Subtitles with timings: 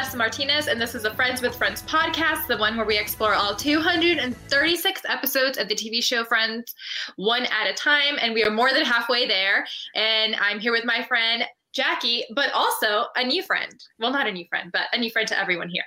[0.00, 3.34] Vanessa Martinez, and this is the Friends with Friends podcast, the one where we explore
[3.34, 6.74] all 236 episodes of the TV show Friends,
[7.16, 8.16] one at a time.
[8.18, 9.66] And we are more than halfway there.
[9.94, 13.74] And I'm here with my friend Jackie, but also a new friend.
[13.98, 15.84] Well, not a new friend, but a new friend to everyone here.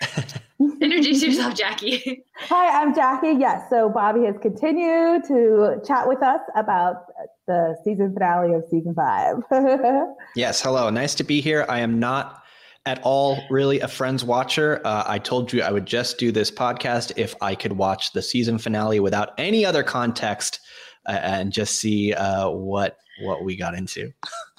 [0.59, 2.23] Introduce yourself, Jackie.
[2.36, 3.34] Hi, I'm Jackie.
[3.40, 7.05] Yes, so Bobby has continued to chat with us about
[7.48, 9.38] the season finale of season five.
[10.36, 10.91] yes, hello.
[10.91, 11.66] Nice to be here.
[11.68, 12.43] I am not
[12.86, 14.82] at all really a Friends watcher.
[14.86, 18.22] Uh, I told you I would just do this podcast if I could watch the
[18.22, 20.60] season finale without any other context
[21.05, 24.12] uh, and just see uh, what what we got into.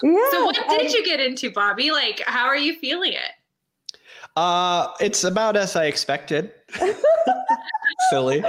[0.02, 0.30] Yeah.
[0.30, 1.90] So what did you get into, Bobby?
[1.90, 3.30] Like, how are you feeling it?
[4.36, 6.52] Uh, it's about as I expected.
[8.10, 8.42] Silly.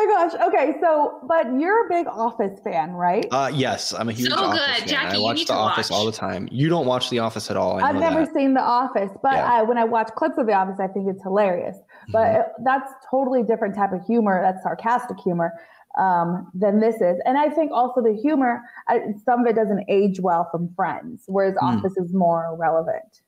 [0.00, 0.48] Oh my gosh.
[0.48, 3.26] Okay, so but you're a big Office fan, right?
[3.30, 4.78] Uh yes, I'm a huge so Office good.
[4.78, 4.88] fan.
[4.88, 5.96] Jackie, I watch The Office watch.
[5.96, 6.48] all the time.
[6.50, 7.82] You don't watch The Office at all.
[7.82, 8.34] I have never that.
[8.34, 9.52] seen The Office, but yeah.
[9.52, 11.76] I, when I watch clips of The Office, I think it's hilarious.
[12.08, 12.40] But mm-hmm.
[12.40, 14.40] it, that's totally different type of humor.
[14.42, 15.52] That's sarcastic humor
[15.98, 17.20] um, than this is.
[17.24, 21.24] And I think also the humor, I, some of it doesn't age well from Friends,
[21.26, 21.62] whereas mm.
[21.62, 23.20] Office is more relevant.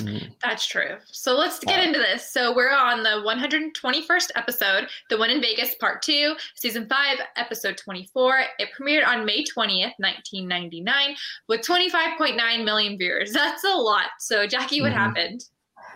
[0.00, 0.32] Mm-hmm.
[0.42, 0.96] That's true.
[1.06, 2.32] So let's get into this.
[2.32, 7.76] So we're on the 121st episode, the one in Vegas, part two, season five, episode
[7.76, 8.40] 24.
[8.58, 11.16] It premiered on May 20th, 1999,
[11.48, 13.32] with 25.9 million viewers.
[13.34, 14.06] That's a lot.
[14.18, 14.98] So, Jackie, what mm-hmm.
[14.98, 15.44] happened?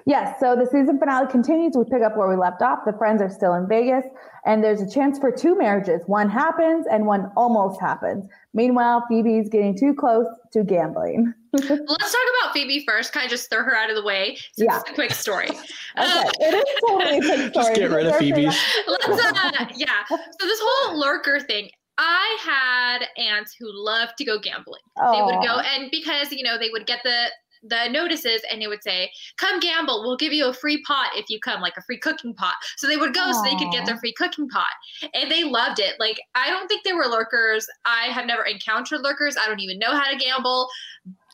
[0.07, 1.75] Yes, so the season finale continues.
[1.77, 2.79] We pick up where we left off.
[2.87, 4.05] The friends are still in Vegas,
[4.47, 6.01] and there's a chance for two marriages.
[6.07, 8.27] One happens, and one almost happens.
[8.55, 11.35] Meanwhile, Phoebe's getting too close to gambling.
[11.61, 13.12] Let's talk about Phoebe first.
[13.12, 14.37] Kind of just throw her out of the way.
[14.53, 14.81] So yeah.
[14.81, 15.48] It's a quick story.
[15.51, 15.59] okay,
[15.97, 17.64] uh, it is totally a quick story.
[17.69, 18.47] Just get rid of Phoebe.
[18.47, 20.05] Let's, uh, yeah.
[20.09, 24.81] So this whole lurker thing, I had aunts who loved to go gambling.
[24.98, 25.12] Aww.
[25.12, 27.27] They would go, and because you know they would get the
[27.64, 30.03] the notices and it would say, "Come gamble.
[30.03, 32.86] We'll give you a free pot if you come, like a free cooking pot." So
[32.86, 33.35] they would go Aww.
[33.35, 34.67] so they could get their free cooking pot,
[35.13, 35.98] and they loved it.
[35.98, 37.67] Like I don't think they were lurkers.
[37.85, 39.36] I have never encountered lurkers.
[39.36, 40.69] I don't even know how to gamble,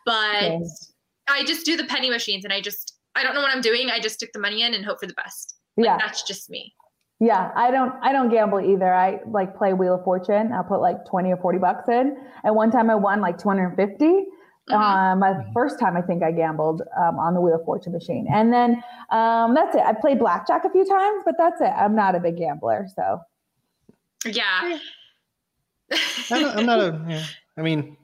[0.05, 0.93] but yes.
[1.29, 3.91] I just do the penny machines, and I just I don't know what I'm doing.
[3.91, 5.57] I just stick the money in and hope for the best.
[5.77, 6.75] Like, yeah, that's just me.
[7.21, 8.93] Yeah, I don't I don't gamble either.
[8.93, 10.53] I like play Wheel of Fortune.
[10.53, 12.17] I'll put like 20 or 40 bucks in.
[12.43, 14.27] And one time I won like 250
[14.71, 14.81] Mm-hmm.
[14.81, 18.27] Um, my first time I think I gambled um, on the Wheel of Fortune machine,
[18.33, 19.83] and then um, that's it.
[19.83, 21.69] I played blackjack a few times, but that's it.
[21.77, 23.21] I'm not a big gambler, so
[24.25, 24.79] yeah.
[26.31, 27.05] I'm not a.
[27.07, 27.27] Yeah.
[27.59, 27.99] I mean,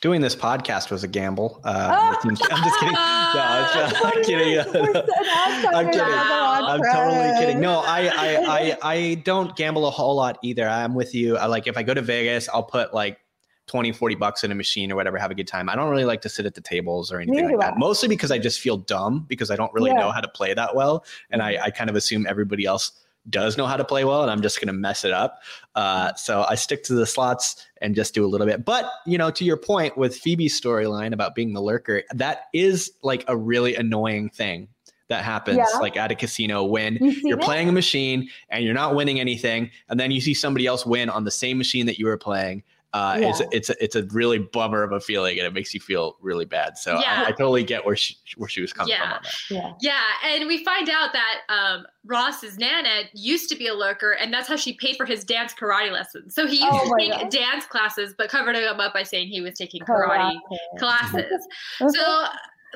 [0.00, 1.60] doing this podcast was a gamble.
[1.64, 2.28] Uh, oh.
[2.28, 2.92] I'm just kidding.
[2.92, 3.00] No,
[4.04, 4.58] I'm, kidding.
[4.58, 6.00] I'm kidding.
[6.02, 7.60] I'm totally kidding.
[7.60, 10.68] No, I, I, I, I don't gamble a whole lot either.
[10.68, 11.36] I'm with you.
[11.36, 13.18] I like if I go to Vegas, I'll put like
[13.66, 15.70] 20, 40 bucks in a machine or whatever, have a good time.
[15.70, 17.78] I don't really like to sit at the tables or anything like that.
[17.78, 20.00] Mostly because I just feel dumb because I don't really yeah.
[20.00, 21.04] know how to play that well.
[21.30, 22.92] And I, I kind of assume everybody else
[23.30, 25.40] does know how to play well and I'm just going to mess it up.
[25.74, 28.64] Uh, so I stick to the slots and just do a little bit.
[28.64, 32.92] But, you know, to your point with Phoebe's storyline about being the lurker, that is
[33.02, 34.68] like a really annoying thing
[35.08, 35.78] that happens yeah.
[35.80, 39.70] like at a casino when you are playing a machine and you're not winning anything
[39.88, 42.62] and then you see somebody else win on the same machine that you were playing
[42.94, 43.28] uh, yeah.
[43.28, 46.16] it's it's a, it's a really bummer of a feeling, and it makes you feel
[46.20, 46.78] really bad.
[46.78, 47.24] So yeah.
[47.26, 49.18] I, I, totally get where she where she was coming yeah.
[49.18, 49.56] from.
[49.56, 54.12] Yeah, yeah, and we find out that um, Ross's nana used to be a lurker,
[54.12, 56.36] and that's how she paid for his dance karate lessons.
[56.36, 57.30] So he used oh to take God.
[57.32, 60.78] dance classes, but covered him up by saying he was taking karate, karate.
[60.78, 61.48] classes.
[61.80, 62.26] so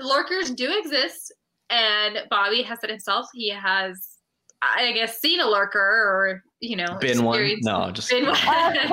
[0.00, 1.32] lurkers do exist,
[1.70, 4.18] and Bobby has said himself he has
[4.62, 7.56] I guess seen a lurker or you know been one?
[7.60, 8.36] no just been one.
[8.46, 8.90] and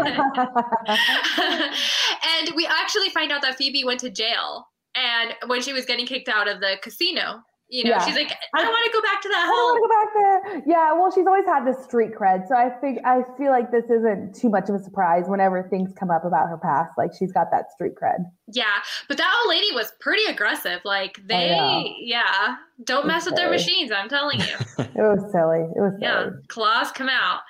[2.56, 6.30] we actually find out that Phoebe went to jail and when she was getting kicked
[6.30, 8.06] out of the casino you know, yeah.
[8.06, 10.52] she's like, I don't want to go back to that I don't want to go
[10.52, 10.64] back there.
[10.68, 13.86] Yeah, well, she's always had this street cred, so I think I feel like this
[13.86, 16.92] isn't too much of a surprise whenever things come up about her past.
[16.98, 18.24] Like she's got that street cred.
[18.48, 18.66] Yeah,
[19.08, 20.82] but that old lady was pretty aggressive.
[20.86, 23.92] Like they, yeah, don't mess with their machines.
[23.92, 24.46] I'm telling you,
[24.80, 25.66] it was silly.
[25.76, 26.02] It was silly.
[26.02, 27.42] yeah, claws come out.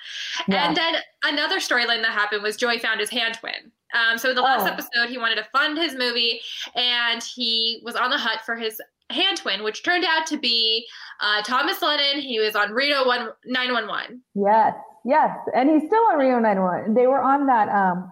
[0.48, 0.66] Yeah.
[0.66, 3.70] And then another storyline that happened was Joey found his hand twin.
[3.94, 4.72] Um, so the last oh.
[4.72, 6.40] episode, he wanted to fund his movie,
[6.74, 8.80] and he was on the hunt for his
[9.10, 10.86] hand twin, which turned out to be
[11.20, 12.20] uh, Thomas Lennon.
[12.20, 14.22] He was on Reno 1 911.
[14.34, 14.74] Yes,
[15.04, 15.30] yes.
[15.54, 16.94] And he's still on Reno 911.
[16.94, 18.10] They were on that um,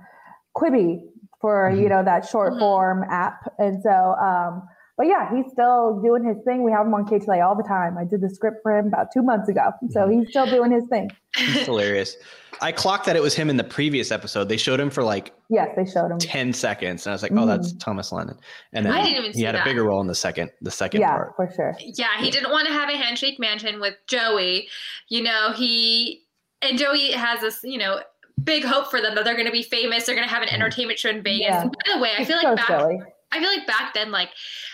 [0.57, 1.01] Quibi
[1.41, 1.83] for, mm-hmm.
[1.83, 2.61] you know, that short mm-hmm.
[2.61, 3.53] form app.
[3.59, 4.63] And so um,
[4.97, 6.63] but yeah, he's still doing his thing.
[6.63, 7.99] We have him on KTLA all the time.
[7.99, 9.73] I did the script for him about two months ago.
[9.91, 10.21] So mm-hmm.
[10.21, 11.11] he's still doing his thing.
[11.37, 12.17] He's hilarious.
[12.61, 14.49] I clocked that it was him in the previous episode.
[14.49, 17.07] They showed him for like yes, they showed him 10 seconds.
[17.07, 17.79] And I was like, oh, that's mm-hmm.
[17.79, 18.39] Thomas Lennon.
[18.73, 21.35] And then he had a bigger role in the second, the second yeah, part.
[21.35, 21.77] for sure.
[21.81, 24.69] Yeah, he didn't want to have a handshake mansion with Joey.
[25.09, 26.23] You know, he
[26.63, 28.01] and Joey has this, you know,
[28.43, 30.07] big hope for them that they're going to be famous.
[30.07, 30.55] They're going to have an mm.
[30.55, 31.41] entertainment show in Vegas.
[31.41, 31.63] Yeah.
[31.63, 33.01] And by the way, I feel like so back, silly.
[33.35, 34.31] I feel like back then, like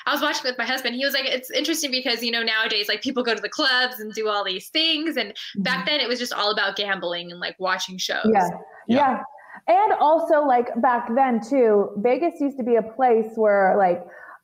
[0.07, 2.89] I was watching with my husband, he was like, it's interesting because, you know, nowadays,
[2.89, 5.17] like people go to the clubs and do all these things.
[5.17, 5.62] And mm-hmm.
[5.62, 8.27] back then it was just all about gambling and like watching shows.
[8.33, 8.49] Yeah.
[8.87, 8.97] yeah.
[8.97, 9.23] Yeah.
[9.67, 14.03] And also, like back then, too, Vegas used to be a place where like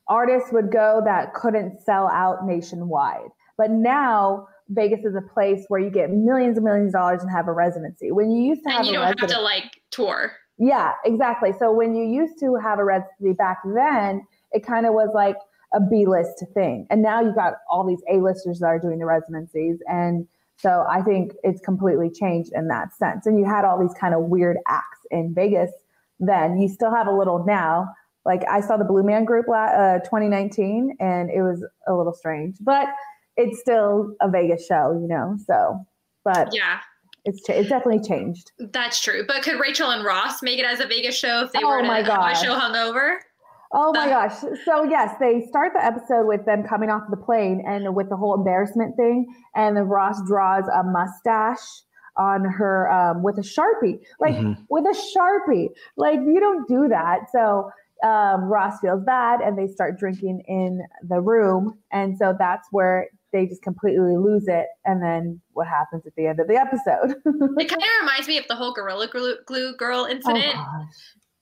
[0.08, 3.28] artists would go that couldn't sell out nationwide.
[3.58, 7.30] But now, Vegas is a place where you get millions and millions of dollars and
[7.30, 8.12] have a residency.
[8.12, 10.32] When you used to have and you don't have to like tour.
[10.58, 11.52] Yeah, exactly.
[11.58, 15.36] So when you used to have a residency back then, it kind of was like
[15.74, 16.86] a B list thing.
[16.90, 19.78] And now you got all these A listers that are doing the residencies.
[19.86, 20.26] And
[20.56, 23.26] so I think it's completely changed in that sense.
[23.26, 25.70] And you had all these kind of weird acts in Vegas
[26.18, 26.58] then.
[26.58, 27.88] You still have a little now.
[28.24, 32.56] Like I saw the Blue Man Group uh, 2019 and it was a little strange,
[32.60, 32.88] but
[33.36, 35.36] it's still a Vegas show, you know?
[35.46, 35.84] So,
[36.24, 36.80] but yeah,
[37.26, 38.52] it's it's definitely changed.
[38.58, 39.24] That's true.
[39.26, 41.82] But could Rachel and Ross make it as a Vegas show if they oh were
[41.82, 42.38] to my gosh.
[42.38, 43.16] have a show hungover?
[43.72, 44.38] Oh my gosh.
[44.64, 48.16] So yes, they start the episode with them coming off the plane and with the
[48.16, 49.26] whole embarrassment thing.
[49.54, 51.82] And then Ross draws a mustache
[52.16, 53.98] on her um, with a Sharpie.
[54.20, 54.62] Like mm-hmm.
[54.70, 55.68] with a Sharpie.
[55.96, 57.30] Like you don't do that.
[57.32, 57.70] So
[58.04, 61.76] um, Ross feels bad and they start drinking in the room.
[61.92, 64.66] And so that's where they just completely lose it.
[64.84, 67.16] And then what happens at the end of the episode?
[67.58, 70.54] it kind of reminds me of the whole Gorilla Glue, Girl incident.
[70.56, 70.86] Oh,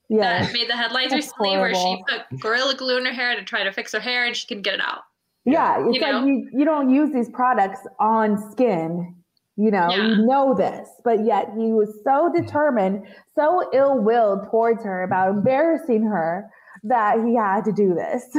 [0.09, 0.43] yeah.
[0.43, 1.83] That made the headlines That's recently horrible.
[1.83, 4.37] where she put Gorilla Glue in her hair to try to fix her hair and
[4.37, 5.03] she can get it out.
[5.45, 5.85] Yeah.
[5.87, 6.27] It's you like know?
[6.27, 9.15] you, you don't use these products on skin.
[9.57, 10.09] You know, yeah.
[10.09, 15.31] you know this, but yet he was so determined, so ill willed towards her about
[15.31, 16.51] embarrassing her
[16.85, 18.25] that he had to do this.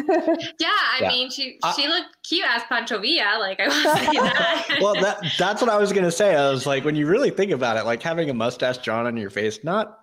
[0.60, 1.08] yeah, I yeah.
[1.10, 3.38] mean, she she looked cute as Pancho Villa.
[3.40, 4.78] Like I was saying that.
[4.82, 6.36] well, that that's what I was gonna say.
[6.36, 9.18] I was like, when you really think about it, like having a mustache drawn on
[9.18, 10.00] your face, not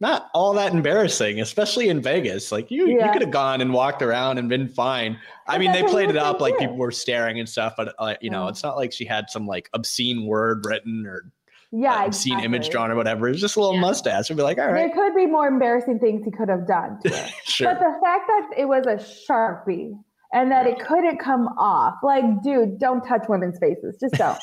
[0.00, 2.52] not all that embarrassing, especially in Vegas.
[2.52, 3.06] Like you, yeah.
[3.06, 5.18] you could have gone and walked around and been fine.
[5.46, 8.30] I mean, they played it up like people were staring and stuff, but uh, you
[8.30, 11.30] know, it's not like she had some like obscene word written or
[11.76, 12.44] yeah, obscene exactly.
[12.44, 13.26] image drawn or whatever.
[13.26, 13.80] It was just a little yeah.
[13.80, 14.28] mustache.
[14.28, 14.74] We'd be like, all right.
[14.74, 17.00] There could be more embarrassing things he could have done.
[17.44, 17.66] sure.
[17.66, 19.98] But the fact that it was a sharpie
[20.32, 23.96] and that it couldn't come off, like, dude, don't touch women's faces.
[23.98, 24.38] Just don't.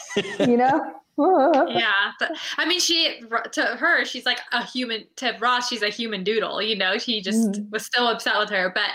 [0.50, 0.94] you know.
[1.18, 5.06] yeah, but, I mean, she to her, she's like a human.
[5.18, 6.62] To Ross, she's a human doodle.
[6.62, 7.69] You know, she just mm-hmm.
[7.69, 8.72] was so upset with her.
[8.74, 8.89] But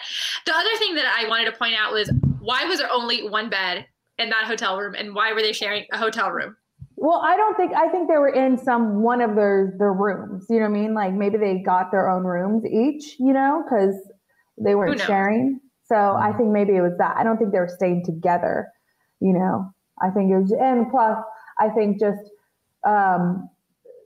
[0.44, 2.11] the other thing that I wanted to point out was
[2.41, 3.87] why was there only one bed
[4.19, 6.56] in that hotel room, and why were they sharing a hotel room?
[6.96, 10.46] Well, I don't think I think they were in some one of their their rooms.
[10.48, 10.94] You know what I mean?
[10.94, 13.16] Like maybe they got their own rooms each.
[13.19, 13.94] You know, because
[14.58, 15.60] they weren't sharing.
[15.84, 16.38] So I mm-hmm.
[16.38, 17.16] think maybe it was that.
[17.16, 18.69] I don't think they were staying together.
[19.20, 19.70] You know,
[20.02, 21.19] I think it was, and plus
[21.58, 22.20] I think just
[22.87, 23.49] um,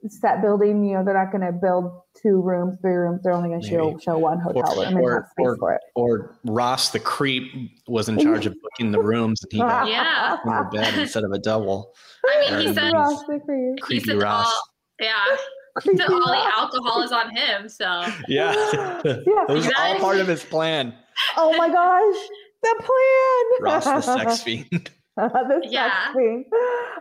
[0.09, 3.21] set building, you know, they're not going to build two rooms, three rooms.
[3.23, 5.57] They're only going to show, show one hotel or, room and or, have space or,
[5.57, 5.81] for it.
[5.95, 7.51] Or Ross, the creep,
[7.87, 10.37] was in charge of booking the rooms and he got yeah.
[10.43, 11.93] in the bed instead of a double.
[12.25, 13.81] I mean, he said, Ross the creep.
[13.81, 14.45] Creepy he said Ross.
[14.45, 14.63] All,
[14.99, 15.37] yeah.
[15.83, 17.69] He said all the alcohol is on him.
[17.69, 17.85] So
[18.27, 19.01] yeah, yeah.
[19.05, 20.93] it was all part of his plan.
[21.37, 22.15] Oh my gosh,
[22.61, 23.71] the plan!
[23.71, 24.91] Ross, the sex fiend.
[25.29, 26.13] the yeah.
[26.13, 26.45] thing.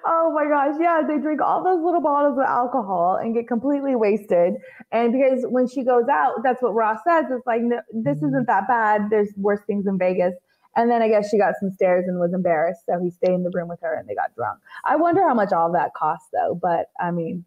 [0.07, 0.77] Oh my gosh.
[0.81, 1.01] Yeah.
[1.07, 4.55] They drink all those little bottles of alcohol and get completely wasted.
[4.93, 7.27] And because when she goes out, that's what Ross says.
[7.31, 9.09] It's like, no, this isn't that bad.
[9.11, 10.35] There's worse things in Vegas.
[10.77, 12.83] And then I guess she got some stares and was embarrassed.
[12.87, 14.61] So he stayed in the room with her and they got drunk.
[14.85, 16.59] I wonder how much all that costs though.
[16.61, 17.45] But I mean,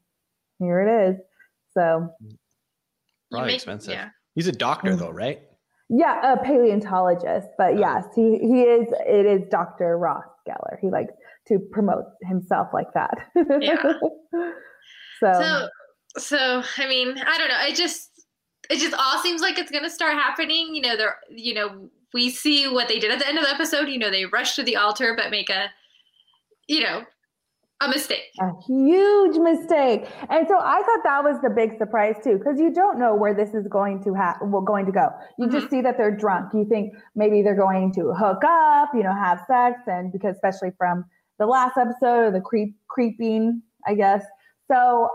[0.60, 1.22] here it is.
[1.74, 2.10] So
[3.32, 3.94] probably expensive.
[3.94, 4.10] Yeah.
[4.36, 5.00] He's a doctor mm.
[5.00, 5.42] though, right?
[5.96, 7.50] Yeah, a paleontologist.
[7.58, 9.98] But yes, he, he is, it is Dr.
[9.98, 10.24] Ross.
[10.48, 10.78] Geller.
[10.82, 11.14] He likes
[11.48, 13.16] to promote himself like that.
[13.62, 13.82] yeah.
[15.20, 15.68] so, so,
[16.18, 17.60] so I mean, I don't know.
[17.62, 18.10] It just,
[18.70, 20.76] it just all seems like it's going to start happening.
[20.76, 23.54] You know, there, you know, we see what they did at the end of the
[23.54, 23.88] episode.
[23.88, 25.68] You know, they rush to the altar, but make a,
[26.68, 27.04] you know,
[27.86, 28.32] a mistake.
[28.40, 30.08] A huge mistake.
[30.30, 33.34] And so I thought that was the big surprise too, because you don't know where
[33.34, 35.10] this is going to have well, going to go.
[35.38, 35.58] You mm-hmm.
[35.58, 36.54] just see that they're drunk.
[36.54, 40.72] You think maybe they're going to hook up, you know, have sex, and because especially
[40.78, 41.06] from
[41.40, 44.24] the last episode, the creep creeping, I guess.
[44.72, 45.10] So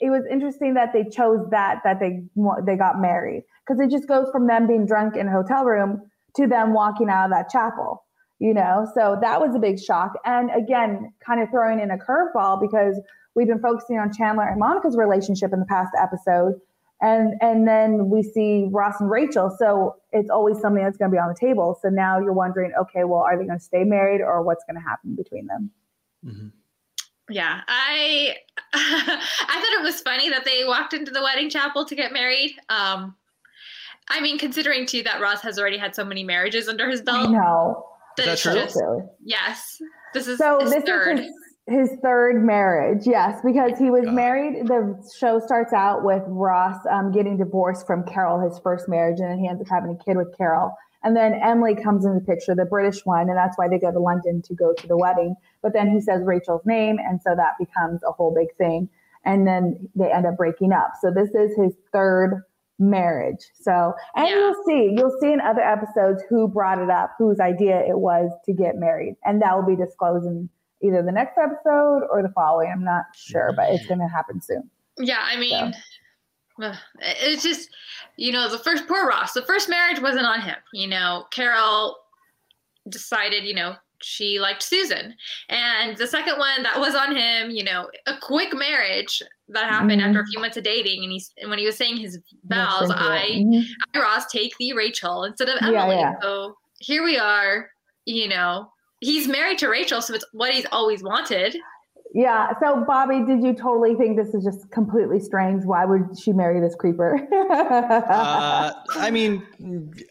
[0.00, 2.24] it was interesting that they chose that that they
[2.66, 6.02] they got married because it just goes from them being drunk in a hotel room
[6.36, 8.04] to them walking out of that chapel
[8.42, 8.90] you know?
[8.92, 10.14] So that was a big shock.
[10.24, 13.00] And again kind of throwing in a curveball because
[13.36, 16.60] we've been focusing on chandler and monica's relationship in the past episode.
[17.00, 19.54] And and then we see ross and rachel.
[19.56, 21.78] So it's always something that's going to be on the table.
[21.80, 24.76] So now you're wondering okay well are they going to stay married or what's going
[24.76, 25.70] to happen between them?
[26.24, 26.48] Mm-hmm.
[27.30, 28.36] yeah i
[28.74, 32.54] i thought it was funny that they walked into the wedding chapel to get married.
[32.68, 33.14] Um
[34.08, 37.30] I mean, considering too that Ross has already had so many marriages under his belt.
[37.30, 38.54] No, is that true?
[38.54, 38.78] Just,
[39.24, 39.82] yes,
[40.14, 40.58] this is so.
[40.60, 41.20] this third.
[41.20, 41.26] is
[41.66, 43.06] his, his, third marriage.
[43.06, 44.14] Yes, because he was God.
[44.14, 44.66] married.
[44.66, 49.30] The show starts out with Ross um, getting divorced from Carol, his first marriage, and
[49.30, 50.74] then he ends up having a kid with Carol.
[51.04, 53.90] And then Emily comes in the picture, the British one, and that's why they go
[53.90, 55.34] to London to go to the wedding.
[55.60, 58.88] But then he says Rachel's name, and so that becomes a whole big thing.
[59.24, 60.92] And then they end up breaking up.
[61.00, 62.42] So this is his third
[62.82, 63.38] marriage.
[63.60, 64.34] So, and yeah.
[64.34, 68.30] you'll see, you'll see in other episodes who brought it up, whose idea it was
[68.44, 69.14] to get married.
[69.24, 70.48] And that will be disclosed in
[70.82, 72.70] either the next episode or the following.
[72.72, 74.68] I'm not sure, but it's going to happen soon.
[74.98, 75.24] Yeah.
[75.24, 75.72] I mean,
[76.60, 76.72] so.
[77.00, 77.70] it's just,
[78.16, 80.56] you know, the first, poor Ross, the first marriage wasn't on him.
[80.72, 81.96] You know, Carol
[82.88, 85.14] decided, you know, she liked Susan.
[85.48, 90.00] And the second one that was on him, you know, a quick marriage that happened
[90.00, 90.08] mm-hmm.
[90.08, 91.02] after a few months of dating.
[91.02, 93.60] And he's and when he was saying his vows, I, mm-hmm.
[93.94, 95.96] I Ross take the Rachel instead of Emily.
[95.96, 96.20] Yeah, yeah.
[96.20, 97.68] So here we are,
[98.04, 101.56] you know, he's married to Rachel, so it's what he's always wanted.
[102.14, 102.52] Yeah.
[102.60, 105.64] So, Bobby, did you totally think this is just completely strange?
[105.64, 107.16] Why would she marry this creeper?
[107.50, 109.42] uh, I mean,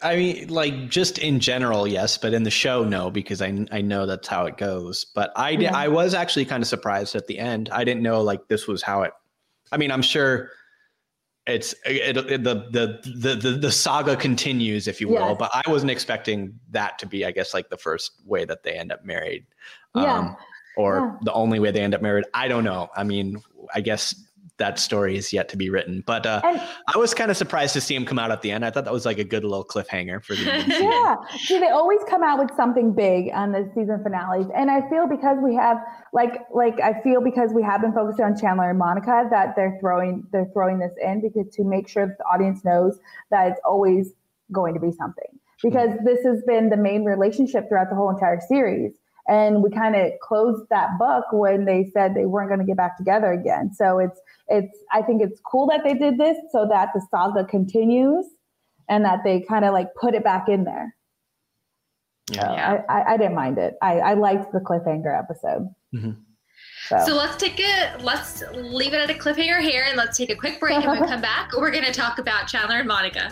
[0.01, 3.81] I mean, like just in general, yes, but in the show, no, because I I
[3.81, 5.05] know that's how it goes.
[5.05, 5.75] But I yeah.
[5.75, 7.69] I was actually kind of surprised at the end.
[7.71, 9.13] I didn't know like this was how it.
[9.71, 10.49] I mean, I'm sure
[11.45, 15.29] it's it, it, the, the the the the saga continues, if you will.
[15.29, 15.35] Yes.
[15.37, 18.73] But I wasn't expecting that to be, I guess, like the first way that they
[18.73, 19.45] end up married.
[19.95, 20.19] Yeah.
[20.19, 20.37] Um,
[20.77, 21.17] or yeah.
[21.23, 22.25] the only way they end up married.
[22.33, 22.89] I don't know.
[22.95, 23.41] I mean,
[23.73, 24.15] I guess
[24.61, 26.03] that story is yet to be written.
[26.05, 26.61] But uh, and,
[26.93, 28.63] I was kind of surprised to see him come out at the end.
[28.63, 31.15] I thought that was like a good little cliffhanger for the yeah.
[31.39, 35.07] See, they always come out with something big on the season finales, and I feel
[35.07, 35.77] because we have
[36.13, 39.77] like like I feel because we have been focusing on Chandler and Monica that they're
[39.81, 42.99] throwing they're throwing this in because to make sure that the audience knows
[43.31, 44.13] that it's always
[44.51, 46.05] going to be something because mm-hmm.
[46.05, 48.93] this has been the main relationship throughout the whole entire series
[49.27, 52.77] and we kind of closed that book when they said they weren't going to get
[52.77, 56.67] back together again so it's it's i think it's cool that they did this so
[56.67, 58.25] that the saga continues
[58.89, 60.95] and that they kind of like put it back in there
[62.31, 66.11] yeah I, I, I, didn't mind it i i liked the cliffhanger episode mm-hmm.
[66.87, 67.05] So.
[67.05, 67.15] so.
[67.15, 70.59] let's take it let's leave it at a cliffhanger here and let's take a quick
[70.59, 73.31] break and we come back we're going to talk about chandler and monica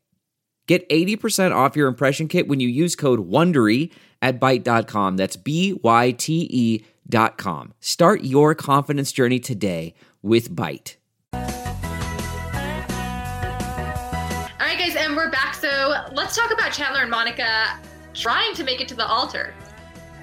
[0.67, 3.91] Get 80% off your impression kit when you use code WONDERY
[4.21, 5.17] at Byte.com.
[5.17, 7.73] That's B-Y-T-E dot com.
[7.79, 10.95] Start your confidence journey today with Byte.
[11.33, 11.41] All
[14.59, 15.55] right, guys, and we're back.
[15.55, 17.77] So let's talk about Chandler and Monica
[18.13, 19.53] trying to make it to the altar.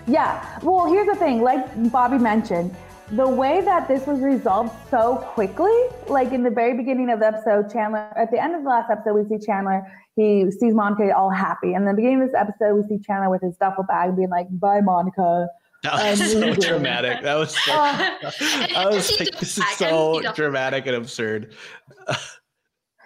[0.07, 0.59] Yeah.
[0.63, 1.43] Well, here's the thing.
[1.43, 2.75] Like Bobby mentioned,
[3.13, 5.73] the way that this was resolved so quickly,
[6.09, 8.91] like in the very beginning of the episode, Chandler, at the end of the last
[8.91, 9.83] episode, we see Chandler,
[10.15, 11.73] he sees Monica all happy.
[11.73, 14.47] And the beginning of this episode, we see Chandler with his duffel bag being like,
[14.51, 15.49] bye, Monica.
[15.85, 17.23] That was so dramatic.
[17.23, 18.11] That was so, uh,
[18.77, 21.55] I was like, this is so dramatic and absurd.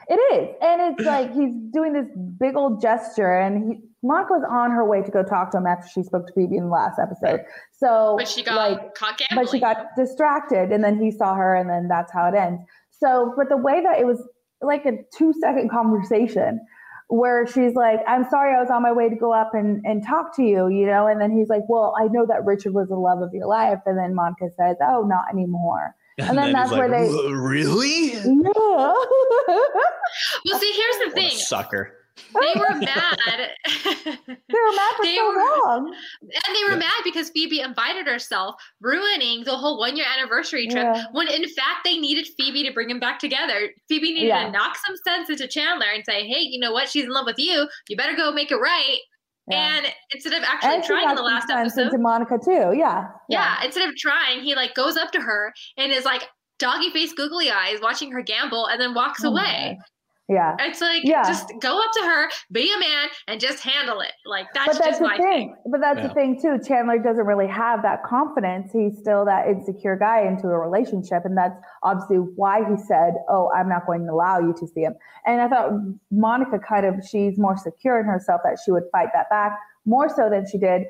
[0.08, 0.56] it is.
[0.60, 4.84] And it's like he's doing this big old gesture and he, Monica was on her
[4.84, 7.40] way to go talk to him after she spoke to Phoebe in the last episode.
[7.72, 9.44] So, but she got like, caught gambling.
[9.44, 12.62] But she got distracted, and then he saw her, and then that's how it ends.
[12.90, 14.22] So, but the way that it was
[14.60, 16.60] like a two second conversation
[17.08, 20.04] where she's like, I'm sorry, I was on my way to go up and, and
[20.04, 21.06] talk to you, you know?
[21.06, 23.80] And then he's like, Well, I know that Richard was the love of your life.
[23.84, 25.94] And then Monica says, Oh, not anymore.
[26.18, 28.12] And, and then, then, that's where they really?
[28.12, 28.22] Yeah.
[29.48, 31.30] well, see, here's the thing.
[31.30, 31.96] sucker
[32.34, 33.18] they were mad.
[33.84, 35.94] they were mad for they so were, long.
[36.22, 36.76] And they were yeah.
[36.76, 41.04] mad because Phoebe invited herself, ruining the whole one year anniversary trip yeah.
[41.12, 43.70] when in fact they needed Phoebe to bring them back together.
[43.88, 44.46] Phoebe needed yeah.
[44.46, 46.88] to knock some sense into Chandler and say, hey, you know what?
[46.88, 47.68] She's in love with you.
[47.88, 48.98] You better go make it right.
[49.50, 53.56] And instead of actually and trying in the last episode, to Monica too, yeah, yeah.
[53.64, 56.22] Instead of trying, he like goes up to her and is like
[56.58, 59.78] doggy face, googly eyes, watching her gamble, and then walks oh away.
[60.28, 60.56] Yeah.
[60.60, 61.22] It's like yeah.
[61.24, 64.12] just go up to her, be a man, and just handle it.
[64.24, 65.18] Like that's, but that's the thing.
[65.18, 65.56] thing.
[65.66, 66.08] But that's yeah.
[66.08, 66.58] the thing too.
[66.66, 68.70] Chandler doesn't really have that confidence.
[68.72, 71.24] He's still that insecure guy into a relationship.
[71.24, 74.82] And that's obviously why he said, Oh, I'm not going to allow you to see
[74.82, 74.94] him.
[75.26, 75.72] And I thought
[76.10, 80.08] Monica kind of she's more secure in herself that she would fight that back more
[80.08, 80.84] so than she did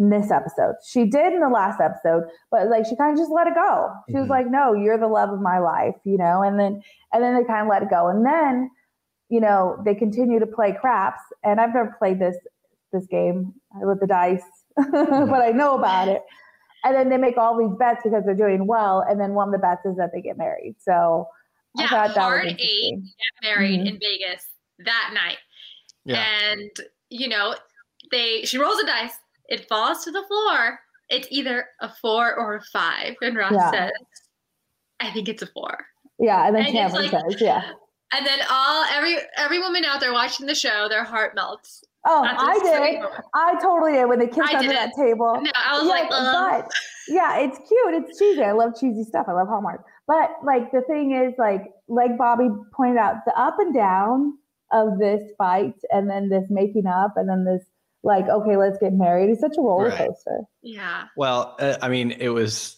[0.00, 0.74] in this episode.
[0.86, 3.90] She did in the last episode, but like she kind of just let it go.
[4.08, 4.22] She mm-hmm.
[4.22, 6.42] was like, "No, you're the love of my life," you know.
[6.42, 8.08] And then and then they kind of let it go.
[8.08, 8.70] And then,
[9.28, 11.20] you know, they continue to play craps.
[11.44, 12.36] And I've never played this
[12.92, 14.42] this game with the dice,
[14.76, 16.22] but I know about it.
[16.82, 19.04] And then they make all these bets because they're doing well.
[19.06, 20.76] And then one of the bets is that they get married.
[20.80, 21.28] So
[21.76, 23.86] yeah, I thought that hard eight get married mm-hmm.
[23.86, 24.46] in Vegas
[24.86, 25.36] that night.
[26.06, 26.24] Yeah.
[26.50, 26.70] And
[27.10, 27.54] you know,
[28.10, 29.12] they she rolls a dice
[29.50, 30.78] it falls to the floor.
[31.08, 33.16] It's either a four or a five.
[33.20, 33.70] And Ross yeah.
[33.70, 33.90] says,
[35.00, 35.84] I think it's a four.
[36.18, 37.62] Yeah, and then and Cameron like, says, yeah.
[38.12, 41.84] And then all every every woman out there watching the show, their heart melts.
[42.04, 43.04] Oh, I did.
[43.34, 45.40] I totally did when they kissed I under that table.
[45.40, 46.72] No, I was like, like but
[47.06, 47.94] yeah, it's cute.
[47.94, 48.42] It's cheesy.
[48.42, 49.26] I love cheesy stuff.
[49.28, 49.84] I love Hallmark.
[50.08, 54.32] But like the thing is, like like Bobby pointed out, the up and down
[54.72, 57.62] of this fight, and then this making up, and then this
[58.02, 59.30] like, okay, let's get married.
[59.30, 60.40] It's such a roller coaster.
[60.62, 61.04] Yeah.
[61.16, 62.76] Well, uh, I mean, it was.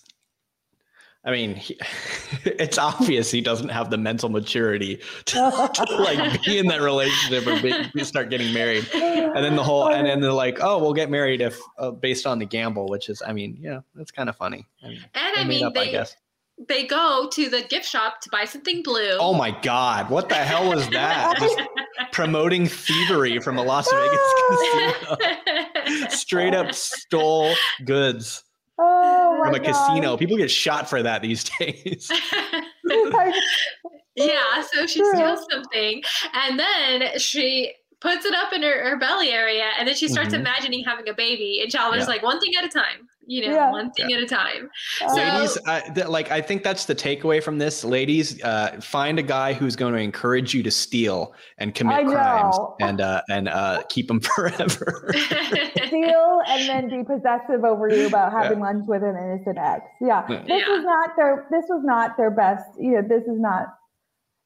[1.25, 1.79] I mean, he,
[2.45, 7.47] it's obvious he doesn't have the mental maturity to, to like be in that relationship
[7.47, 8.89] or be, start getting married.
[8.93, 12.27] And then the whole, and then they're like, "Oh, we'll get married if uh, based
[12.27, 14.67] on the gamble," which is, I mean, yeah, that's kind of funny.
[14.83, 16.05] I mean, and I mean, up, they, I
[16.69, 19.17] they go to the gift shop to buy something blue.
[19.19, 20.11] Oh my God.
[20.11, 21.37] What the hell was that?
[21.39, 21.61] Just
[22.13, 26.09] promoting thievery from a Las Vegas casino.
[26.11, 28.45] Straight up stole goods
[28.79, 29.67] oh from a God.
[29.67, 30.17] casino.
[30.17, 32.11] People get shot for that these days.
[34.15, 34.63] yeah.
[34.73, 36.03] So she steals something
[36.35, 40.31] and then she puts it up in her, her belly area and then she starts
[40.31, 40.41] mm-hmm.
[40.41, 42.07] imagining having a baby and Chandler's yeah.
[42.07, 43.71] like one thing at a time you know, yeah.
[43.71, 44.17] one thing yeah.
[44.17, 44.69] at a time.
[44.99, 45.59] So, ladies,
[45.95, 47.85] th- like I think that's the takeaway from this.
[47.85, 52.57] Ladies, uh, find a guy who's going to encourage you to steal and commit crimes,
[52.81, 55.13] and uh, and uh, keep them forever.
[55.87, 58.65] steal and then be possessive over you about having yeah.
[58.65, 59.85] lunch with an innocent ex.
[60.01, 61.47] Yeah, this was not their.
[61.51, 62.65] This was not their best.
[62.79, 63.67] You know, this is not.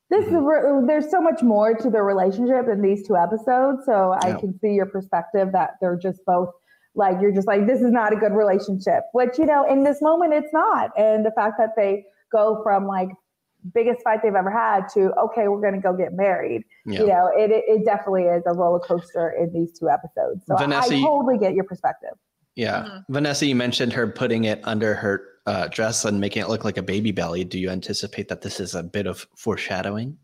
[0.08, 0.82] This mm-hmm.
[0.82, 3.82] is there's so much more to their relationship in these two episodes.
[3.86, 6.50] So I can see your perspective that they're just both
[6.96, 10.00] like you're just like this is not a good relationship which you know in this
[10.02, 13.08] moment it's not and the fact that they go from like
[13.74, 17.00] biggest fight they've ever had to okay we're going to go get married yeah.
[17.00, 20.94] you know it, it definitely is a roller coaster in these two episodes so vanessa,
[20.94, 22.12] i totally get your perspective
[22.54, 23.12] yeah mm-hmm.
[23.12, 26.76] vanessa you mentioned her putting it under her uh, dress and making it look like
[26.76, 30.16] a baby belly do you anticipate that this is a bit of foreshadowing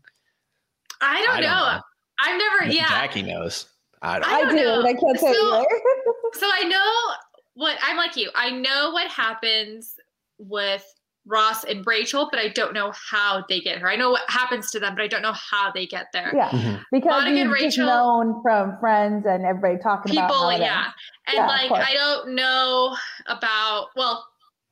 [1.01, 1.71] i don't, I don't know.
[1.71, 1.81] know.
[2.19, 3.67] i've never yeah jackie knows
[4.03, 4.55] I, I, I do.
[4.57, 4.81] Know.
[4.81, 5.65] I can't tell so, you.
[6.33, 7.15] so I know
[7.55, 8.29] what I'm like you.
[8.35, 9.95] I know what happens
[10.37, 10.85] with
[11.25, 13.89] Ross and Rachel, but I don't know how they get her.
[13.89, 16.33] I know what happens to them, but I don't know how they get there.
[16.35, 16.81] Yeah, mm-hmm.
[16.91, 20.65] because Monica and Rachel known from friends and everybody talking people, about people.
[20.65, 20.85] Yeah,
[21.27, 24.25] and yeah, like I don't know about well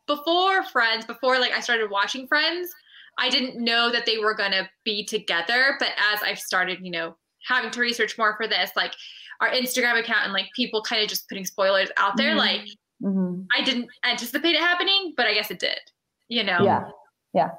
[0.08, 2.74] before Friends, before like I started watching Friends,
[3.18, 5.78] I didn't know that they were gonna be together.
[5.80, 7.16] But as I've started, you know,
[7.48, 8.94] having to research more for this, like
[9.42, 12.30] our Instagram account and like people kind of just putting spoilers out there.
[12.30, 12.38] Mm-hmm.
[12.38, 12.62] Like
[13.04, 13.42] mm-hmm.
[13.58, 15.80] I didn't anticipate it happening, but I guess it did.
[16.30, 16.60] You know?
[16.62, 16.84] Yeah.
[17.34, 17.50] Yeah.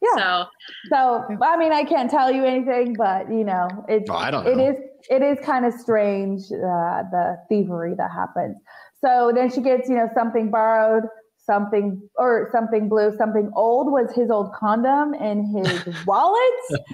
[0.00, 0.16] Yeah.
[0.16, 0.46] So,
[0.90, 4.44] so I mean, I can't tell you anything, but you know, it's oh, I don't
[4.44, 4.50] know.
[4.50, 8.56] it is it is kind of strange uh, the thievery that happens.
[9.02, 11.04] So then she gets you know something borrowed,
[11.46, 16.40] something or something blue, something old was his old condom in his wallet.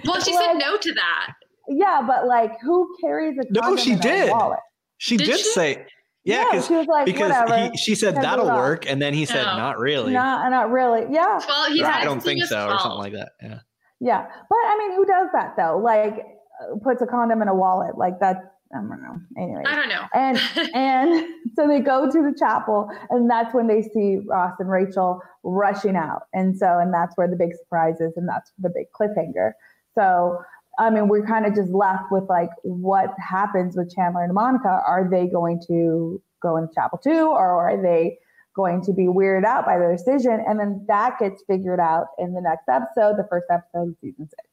[0.05, 1.33] well, she like, said no to that.
[1.67, 3.75] Yeah, but like, who carries a no?
[3.75, 4.31] She did.
[4.31, 4.59] Wallet?
[4.97, 5.43] She did, did she?
[5.43, 5.85] say.
[6.23, 9.43] Yeah, yeah she was like, because he, she said that'll work, and then he said,
[9.43, 9.57] no.
[9.57, 11.05] "Not really." Not, not really.
[11.09, 11.41] Yeah.
[11.47, 13.31] Well, he's yeah, I don't think so, or something like that.
[13.41, 13.59] Yeah.
[14.01, 15.77] Yeah, but I mean, who does that though?
[15.77, 16.25] Like,
[16.61, 18.37] uh, puts a condom in a wallet like that.
[18.73, 19.19] I don't know.
[19.37, 20.05] Anyway, I don't know.
[20.13, 20.41] And
[20.75, 25.21] and so they go to the chapel, and that's when they see Ross and Rachel
[25.43, 28.87] rushing out, and so and that's where the big surprise is, and that's the big
[28.99, 29.51] cliffhanger.
[29.93, 30.39] So
[30.81, 34.81] I mean, we're kind of just left with like, what happens with Chandler and Monica?
[34.85, 38.17] Are they going to go in chapel two or are they
[38.55, 40.43] going to be weirded out by their decision?
[40.47, 44.27] And then that gets figured out in the next episode, the first episode of season
[44.27, 44.43] six.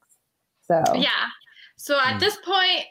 [0.61, 1.29] So, yeah.
[1.77, 2.21] So at mm.
[2.21, 2.85] this point,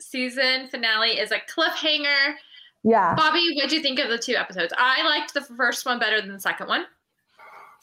[0.00, 2.36] season finale is a cliffhanger.
[2.84, 3.14] Yeah.
[3.14, 4.72] Bobby, what do you think of the two episodes?
[4.78, 6.86] I liked the first one better than the second one,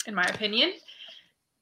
[0.08, 0.74] in my opinion.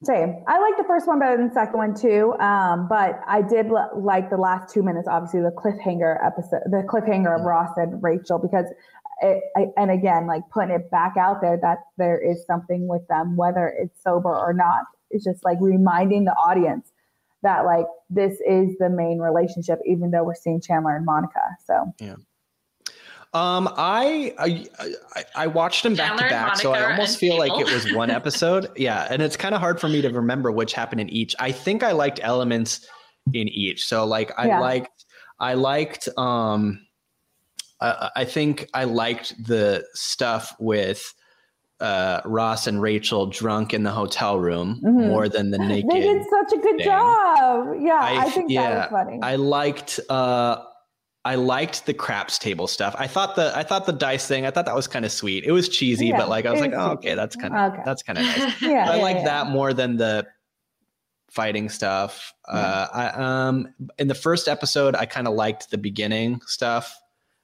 [0.04, 0.44] Same.
[0.48, 2.34] I like the first one better than the second one too.
[2.40, 6.84] Um, but I did l- like the last two minutes, obviously the cliffhanger episode, the
[6.88, 8.66] cliffhanger of Ross and Rachel, because
[9.22, 13.08] it, I, and again, like putting it back out there that there is something with
[13.08, 14.84] them, whether it's sober or not.
[15.10, 16.92] It's just like reminding the audience
[17.44, 21.42] that like this is the main relationship, even though we're seeing Chandler and Monica.
[21.66, 22.16] So yeah.
[23.34, 27.72] Um, I, I I watched them back to back, so I almost feel like it
[27.72, 28.70] was one episode.
[28.76, 31.36] yeah, and it's kind of hard for me to remember which happened in each.
[31.40, 32.88] I think I liked elements
[33.34, 33.86] in each.
[33.86, 34.60] So like I yeah.
[34.60, 35.06] liked
[35.40, 36.86] I liked um
[37.82, 41.14] I, I think I liked the stuff with
[41.80, 45.08] uh, Ross and Rachel drunk in the hotel room mm-hmm.
[45.08, 45.90] more than the naked.
[45.92, 46.86] They did such a good thing.
[46.86, 47.76] job.
[47.80, 49.20] Yeah, I, I think yeah, that was funny.
[49.22, 50.64] I liked uh
[51.26, 52.96] I liked the craps table stuff.
[52.98, 54.46] I thought the I thought the dice thing.
[54.46, 55.46] I thought that was kind of sweet.
[55.46, 57.82] It was cheesy, yeah, but like I was like, oh, okay, that's kind of okay.
[57.86, 58.38] that's kind of nice.
[58.62, 59.24] yeah, I yeah, like yeah.
[59.24, 60.28] that more than the
[61.32, 62.34] fighting stuff.
[62.48, 66.94] Uh, I um in the first episode, I kind of liked the beginning stuff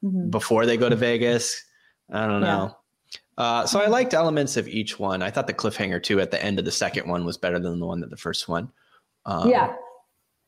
[0.03, 0.29] mm-hmm.
[0.29, 1.63] before they go to Vegas.
[2.11, 2.75] I don't know.
[3.37, 5.23] Uh, so I liked elements of each one.
[5.23, 7.79] I thought the cliffhanger too at the end of the second one was better than
[7.79, 8.69] the one that the first one.
[9.25, 9.73] Um, yeah.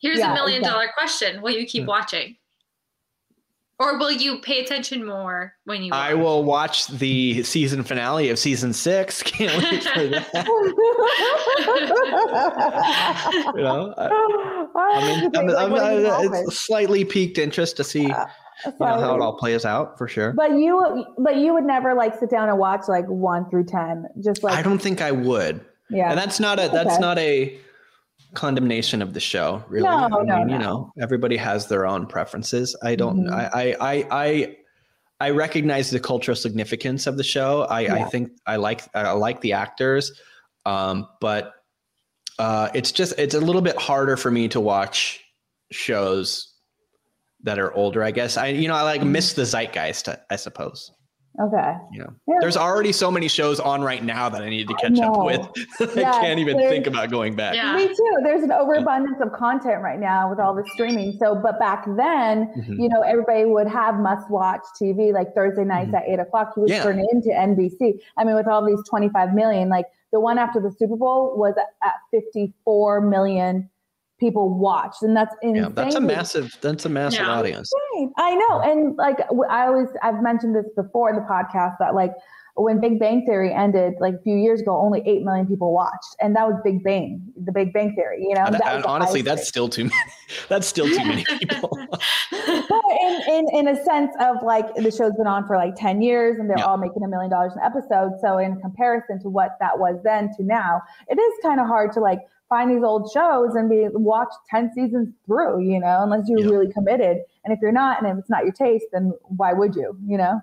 [0.01, 1.89] Here's a million dollar question: Will you keep hmm.
[1.89, 2.35] watching?
[3.81, 5.89] Or will you pay attention more when you?
[5.89, 5.99] Watch?
[5.99, 9.23] I will watch the season finale of season six.
[9.23, 10.29] Can't wait for that.
[13.55, 14.05] you know, I,
[14.75, 18.27] am I'm, I'm, it's slightly piqued interest to see uh,
[18.65, 20.33] you know, how it all plays out for sure.
[20.33, 24.05] But you, but you would never like sit down and watch like one through ten,
[24.23, 25.59] just like I don't think I would.
[25.89, 27.01] Yeah, and that's not a that's okay.
[27.01, 27.59] not a
[28.33, 30.53] condemnation of the show really no, I mean, no, no.
[30.53, 33.33] you know everybody has their own preferences i don't mm-hmm.
[33.33, 34.57] I, I i
[35.19, 37.95] i recognize the cultural significance of the show i yeah.
[37.95, 40.13] i think i like i like the actors
[40.65, 41.53] um but
[42.39, 45.19] uh it's just it's a little bit harder for me to watch
[45.71, 46.53] shows
[47.43, 49.11] that are older i guess i you know i like mm-hmm.
[49.11, 50.91] miss the zeitgeist i suppose
[51.39, 51.75] Okay.
[51.93, 52.07] Yeah.
[52.27, 52.35] yeah.
[52.41, 55.41] There's already so many shows on right now that I need to catch up with.
[55.97, 57.55] I can't even think about going back.
[57.55, 57.75] Yeah.
[57.75, 58.17] Me too.
[58.23, 61.17] There's an overabundance of content right now with all the streaming.
[61.17, 62.79] So, but back then, mm-hmm.
[62.79, 65.95] you know, everybody would have must watch TV like Thursday nights mm-hmm.
[65.95, 66.53] at eight o'clock.
[66.57, 66.83] You would yeah.
[66.83, 67.99] turn into NBC.
[68.17, 71.55] I mean, with all these 25 million, like the one after the Super Bowl was
[71.81, 73.69] at 54 million
[74.21, 75.63] people watched and that's insane.
[75.63, 77.31] Yeah, that's a massive that's a massive yeah.
[77.31, 77.71] audience
[78.17, 79.17] i know and like
[79.49, 82.13] i always i've mentioned this before in the podcast that like
[82.55, 86.15] when big bang theory ended like a few years ago only 8 million people watched
[86.19, 89.47] and that was big bang the big bang theory you know and, and honestly that's
[89.47, 89.95] still too many
[90.49, 91.71] that's still too many people
[92.29, 96.01] but in, in in a sense of like the show's been on for like 10
[96.01, 96.65] years and they're yeah.
[96.65, 100.29] all making a million dollars an episode so in comparison to what that was then
[100.37, 102.19] to now it is kind of hard to like
[102.51, 106.71] find these old shows and be watch 10 seasons through, you know, unless you're really
[106.71, 107.21] committed.
[107.45, 110.17] And if you're not, and if it's not your taste, then why would you, you
[110.17, 110.41] know?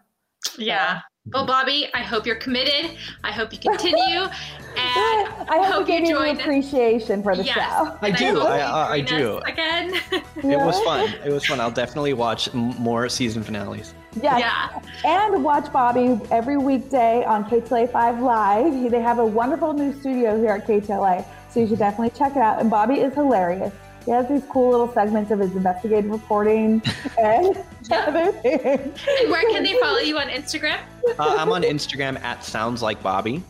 [0.56, 1.02] Yeah.
[1.32, 2.96] Well, Bobby, I hope you're committed.
[3.22, 4.26] I hope you continue.
[4.76, 7.98] And I hope, hope you join appreciation for the yes, show.
[8.00, 8.40] I do.
[8.42, 9.38] I, I, I do.
[9.38, 9.92] Uh, again.
[10.12, 11.12] it was fun.
[11.24, 11.58] It was fun.
[11.58, 13.94] I'll definitely watch more season finales.
[14.22, 14.38] Yes.
[14.38, 14.80] Yeah.
[15.04, 18.90] And watch Bobby every weekday on KTLA 5 Live.
[18.92, 21.26] They have a wonderful new studio here at KTLA.
[21.50, 22.60] So you should definitely check it out.
[22.60, 23.72] And Bobby is hilarious.
[24.04, 26.82] He has these cool little segments of his investigative reporting
[27.18, 28.98] and other things.
[29.20, 30.80] And where can they follow you on Instagram?
[31.18, 33.42] Uh, I'm on Instagram at sounds like Bobby.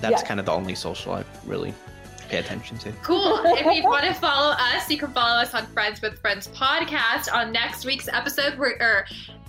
[0.00, 1.72] That's kind of the only social I really
[2.28, 2.92] pay attention to.
[3.02, 3.40] Cool.
[3.44, 7.32] if you want to follow us, you can follow us on Friends with Friends podcast.
[7.32, 9.06] On next week's episode, we're or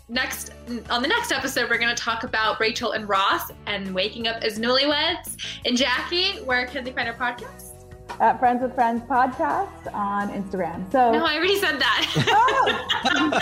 [0.10, 0.52] next
[0.90, 4.42] on the next episode, we're going to talk about Rachel and Ross and waking up
[4.44, 5.38] as newlyweds.
[5.66, 7.73] And Jackie, where can they find our podcast?
[8.20, 10.92] At Friends with Friends podcast on Instagram.
[10.92, 12.06] So no, I already said that.
[12.30, 13.40] Oh.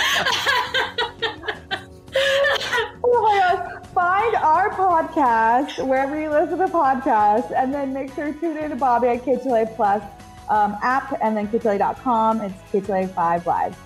[3.04, 3.78] oh my gosh.
[3.94, 8.70] Find our podcast wherever you listen to podcasts and then make sure to tune in
[8.70, 10.02] to Bobby at KTLA Plus
[10.50, 12.42] um, app and then KTLA.com.
[12.42, 13.78] It's KTLA 5 Live.